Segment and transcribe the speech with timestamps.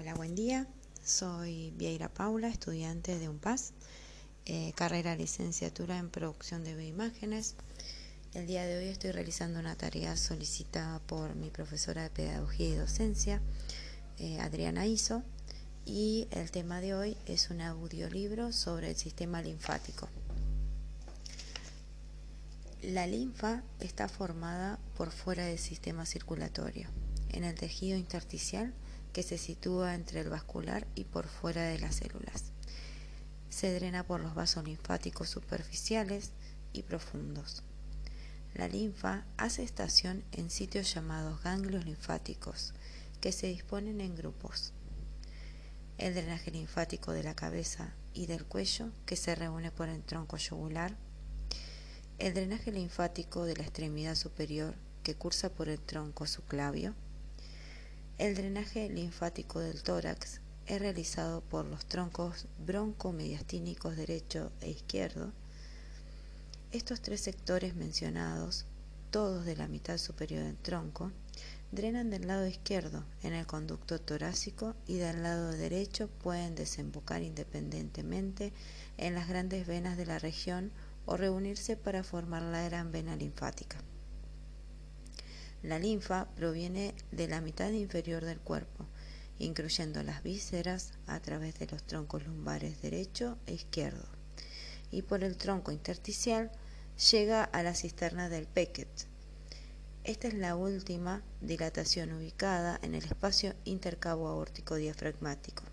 [0.00, 0.64] Hola, buen día.
[1.04, 3.72] Soy Vieira Paula, estudiante de UNPAS,
[4.46, 7.56] eh, carrera licenciatura en producción de bioimágenes.
[8.32, 12.74] El día de hoy estoy realizando una tarea solicitada por mi profesora de pedagogía y
[12.76, 13.42] docencia,
[14.18, 15.24] eh, Adriana Iso,
[15.84, 20.08] y el tema de hoy es un audiolibro sobre el sistema linfático.
[22.82, 26.88] La linfa está formada por fuera del sistema circulatorio,
[27.30, 28.72] en el tejido intersticial
[29.18, 32.52] que se sitúa entre el vascular y por fuera de las células.
[33.50, 36.30] Se drena por los vasos linfáticos superficiales
[36.72, 37.64] y profundos.
[38.54, 42.74] La linfa hace estación en sitios llamados ganglios linfáticos,
[43.20, 44.72] que se disponen en grupos.
[45.96, 50.36] El drenaje linfático de la cabeza y del cuello, que se reúne por el tronco
[50.36, 50.96] yugular.
[52.20, 56.94] El drenaje linfático de la extremidad superior, que cursa por el tronco subclavio
[58.18, 65.32] el drenaje linfático del tórax es realizado por los troncos broncomediastínicos derecho e izquierdo.
[66.72, 68.66] Estos tres sectores mencionados,
[69.12, 71.12] todos de la mitad superior del tronco,
[71.70, 78.52] drenan del lado izquierdo en el conducto torácico y del lado derecho pueden desembocar independientemente
[78.96, 80.72] en las grandes venas de la región
[81.06, 83.78] o reunirse para formar la gran vena linfática.
[85.64, 88.86] La linfa proviene de la mitad inferior del cuerpo,
[89.40, 94.06] incluyendo las vísceras a través de los troncos lumbares derecho e izquierdo,
[94.92, 96.52] y por el tronco intersticial
[97.10, 98.88] llega a la cisterna del Pecket.
[100.04, 105.64] Esta es la última dilatación ubicada en el espacio intercabo aórtico diafragmático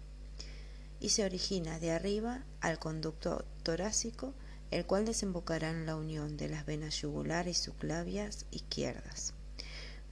[1.00, 4.34] y se origina de arriba al conducto torácico,
[4.72, 9.36] el cual desembocará en la unión de las venas yugulares y subclavias izquierdas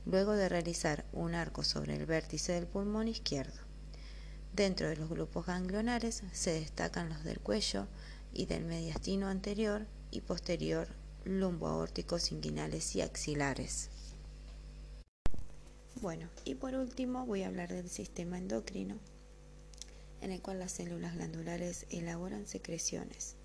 [0.06, 3.60] luego de realizar un arco sobre el vértice del pulmón izquierdo.
[4.54, 7.88] Dentro de los grupos ganglionares se destacan los del cuello
[8.34, 10.88] y del mediastino anterior y posterior
[11.26, 13.90] lumboaórticos inguinales y axilares.
[16.02, 18.98] Bueno, y por último voy a hablar del sistema endocrino,
[20.22, 23.36] en el cual las células glandulares elaboran secreciones.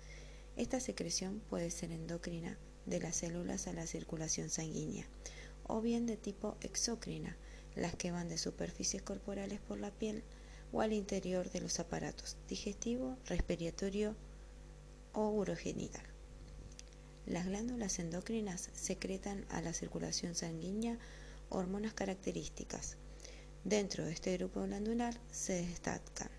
[0.57, 5.07] Esta secreción puede ser endocrina de las células a la circulación sanguínea
[5.69, 7.37] o bien de tipo exócrina,
[7.75, 10.23] las que van de superficies corporales por la piel
[10.73, 14.15] o al interior de los aparatos digestivo, respiratorio
[15.13, 16.03] o urogenital.
[17.25, 20.97] Las glándulas endocrinas secretan a la circulación sanguínea
[21.49, 22.97] hormonas características.
[23.63, 26.29] Dentro de este grupo glandular se destacan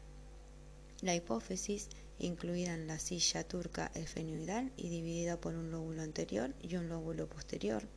[1.03, 1.89] la hipófisis,
[2.19, 7.27] incluida en la silla turca efenoidal y dividida por un lóbulo anterior y un lóbulo
[7.27, 7.89] posterior,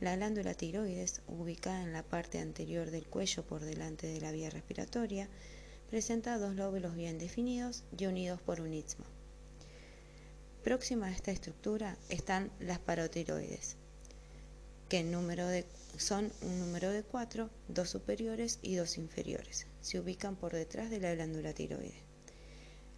[0.00, 4.50] la glándula tiroides, ubicada en la parte anterior del cuello por delante de la vía
[4.50, 5.28] respiratoria,
[5.88, 9.04] presenta dos lóbulos bien definidos y unidos por un istmo.
[10.62, 13.76] Próxima a esta estructura están las parotiroides,
[14.88, 15.46] que número
[15.96, 19.66] son un número de cuatro, dos superiores y dos inferiores.
[19.80, 22.13] Se ubican por detrás de la glándula tiroides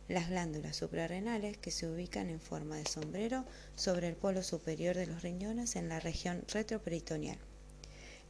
[0.09, 3.45] las glándulas suprarrenales que se ubican en forma de sombrero
[3.75, 7.39] sobre el polo superior de los riñones en la región retroperitoneal.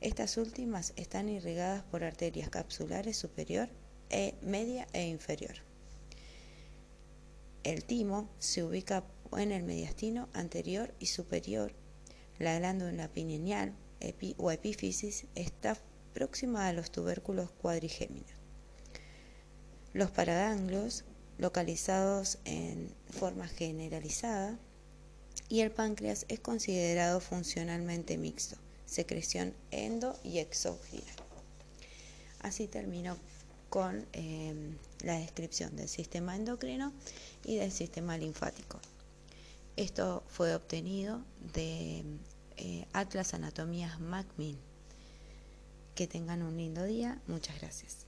[0.00, 3.68] Estas últimas están irrigadas por arterias capsulares superior,
[4.10, 5.56] e, media e inferior.
[7.64, 9.04] El timo se ubica
[9.36, 11.72] en el mediastino anterior y superior.
[12.38, 13.74] La glándula pineal
[14.36, 15.76] o epífisis está
[16.14, 18.30] próxima a los tubérculos cuadrigéminos.
[19.92, 21.04] Los paraganglios
[21.38, 24.58] localizados en forma generalizada
[25.48, 31.12] y el páncreas es considerado funcionalmente mixto, secreción endo y exógena.
[32.40, 33.16] Así termino
[33.68, 36.92] con em, la descripción del sistema endocrino
[37.44, 38.80] y del sistema linfático.
[39.76, 42.04] Esto fue obtenido de
[42.56, 44.60] eh, Atlas Anatomías Macmillan.
[45.94, 47.20] Que tengan un lindo día.
[47.26, 48.05] Muchas gracias.